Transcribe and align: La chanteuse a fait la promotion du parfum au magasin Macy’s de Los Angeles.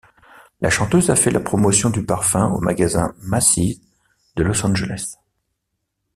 La 0.61 0.71
chanteuse 0.71 1.11
a 1.11 1.15
fait 1.15 1.29
la 1.29 1.39
promotion 1.39 1.91
du 1.91 2.03
parfum 2.03 2.47
au 2.49 2.59
magasin 2.59 3.13
Macy’s 3.21 3.81
de 4.35 4.41
Los 4.41 4.65
Angeles. 4.65 5.17